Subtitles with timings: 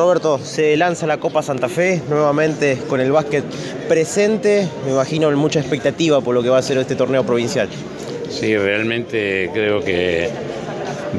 [0.00, 3.44] Roberto, se lanza la Copa Santa Fe nuevamente con el básquet
[3.86, 7.68] presente, me imagino mucha expectativa por lo que va a ser este torneo provincial.
[8.30, 10.30] Sí, realmente creo que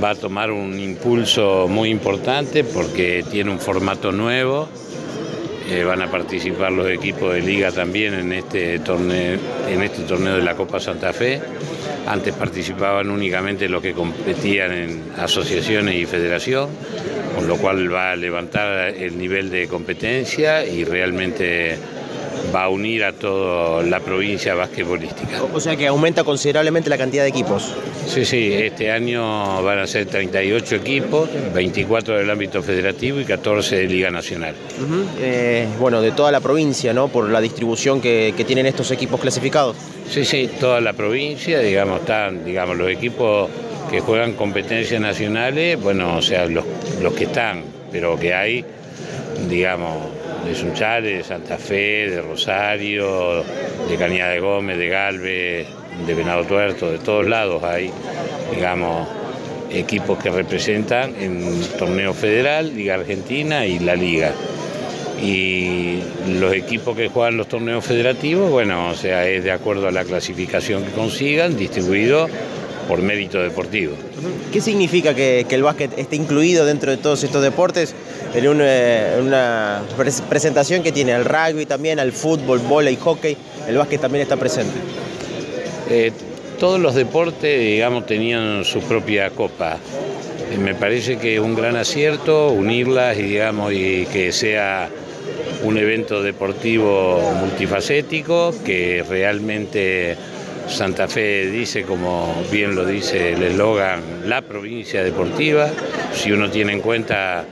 [0.03, 4.67] va a tomar un impulso muy importante porque tiene un formato nuevo.
[5.69, 9.37] Eh, van a participar los equipos de liga también en este torneo,
[9.69, 11.39] en este torneo de la Copa Santa Fe.
[12.07, 16.69] Antes participaban únicamente los que competían en asociaciones y federación,
[17.35, 21.77] con lo cual va a levantar el nivel de competencia y realmente
[22.53, 25.43] va a unir a toda la provincia basquetbolística.
[25.53, 27.73] O sea que aumenta considerablemente la cantidad de equipos.
[28.07, 33.77] Sí, sí, este año van a ser 38 equipos, 24 del ámbito federativo y 14
[33.77, 34.55] de Liga Nacional.
[35.19, 37.07] Eh, bueno, de toda la provincia, ¿no?
[37.07, 39.77] Por la distribución que, tienen estos equipos clasificados.
[40.09, 43.49] Sí, sí, toda la provincia, digamos, están, digamos, los equipos
[43.91, 46.63] que juegan competencias nacionales, bueno, o sea, los,
[47.01, 48.63] los que están, pero que hay,
[49.49, 49.97] digamos,
[50.45, 53.43] de Sunchales, de Santa Fe, de Rosario,
[53.89, 55.67] de Cañada de Gómez, de Galvez,
[56.07, 57.91] de Venado Tuerto, de todos lados hay,
[58.55, 59.09] digamos,
[59.69, 64.31] equipos que representan en torneo federal, Liga Argentina y la Liga.
[65.21, 65.99] Y
[66.39, 70.03] los equipos que juegan los torneos federativos, bueno, o sea, es de acuerdo a la
[70.03, 72.27] clasificación que consigan, distribuido
[72.87, 73.93] por mérito deportivo.
[74.51, 77.93] ¿Qué significa que, el básquet esté incluido dentro de todos estos deportes
[78.33, 79.81] en una,
[80.29, 83.37] presentación que tiene al rugby también, al fútbol, y hockey?
[83.67, 84.73] El básquet también está presente.
[85.89, 86.11] Eh,
[86.59, 89.77] todos los deportes, digamos, tenían su propia copa.
[90.51, 94.89] Eh, me parece que es un gran acierto unirlas y, digamos, y que sea
[95.63, 100.15] un evento deportivo multifacético que realmente
[100.67, 105.69] Santa Fe dice, como bien lo dice el eslogan, la provincia deportiva.
[106.13, 107.45] Si uno tiene en cuenta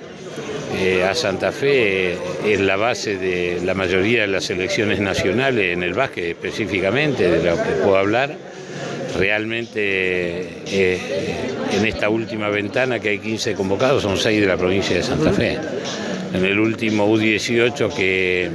[0.75, 5.83] eh, a Santa Fe, es la base de la mayoría de las selecciones nacionales en
[5.83, 8.35] el básquet específicamente, de lo que puedo hablar.
[9.17, 9.81] Realmente
[10.67, 10.99] eh,
[11.73, 15.31] en esta última ventana que hay 15 convocados son 6 de la provincia de Santa
[15.31, 15.57] Fe.
[16.33, 18.49] En el último U18 que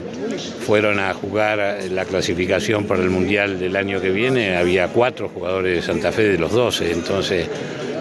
[0.65, 5.77] fueron a jugar la clasificación para el Mundial del año que viene, había cuatro jugadores
[5.77, 7.47] de Santa Fe de los 12, entonces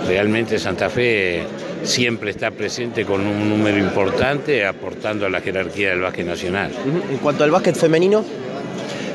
[0.07, 1.43] realmente Santa Fe
[1.83, 6.71] siempre está presente con un número importante aportando a la jerarquía del básquet nacional.
[7.11, 8.23] En cuanto al básquet femenino.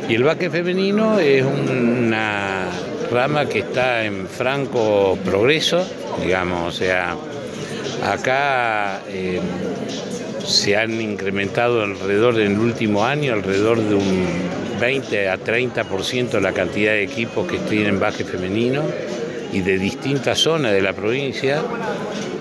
[0.08, 2.66] Y el básquet femenino es una
[3.10, 5.86] rama que está en franco progreso,
[6.22, 7.14] digamos, o sea,
[8.04, 9.40] acá eh,
[10.48, 14.26] se han incrementado alrededor en el último año, alrededor de un
[14.80, 18.82] 20 a 30% la cantidad de equipos que tienen básquet femenino
[19.52, 21.62] y de distintas zonas de la provincia.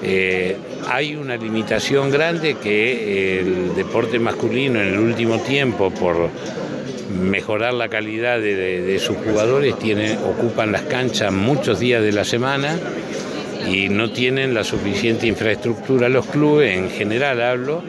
[0.02, 0.56] Eh,
[0.88, 6.30] hay una limitación grande que el deporte masculino en el último tiempo, por
[7.20, 12.78] mejorar la calidad de, sus jugadores, tiene, ocupan las canchas muchos días de la semana
[13.70, 17.84] y no tienen la suficiente infraestructura los clubes, en general hablo,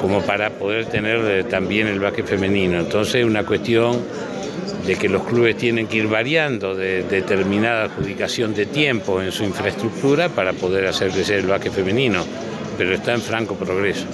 [0.00, 2.80] como para poder tener eh, también el básquet femenino.
[2.80, 4.00] Entonces es una cuestión
[4.86, 9.44] de que los clubes tienen que ir variando de determinada adjudicación de tiempo en su
[9.44, 12.24] infraestructura para poder hacer crecer el básquet femenino,
[12.76, 14.06] pero está en franco progreso.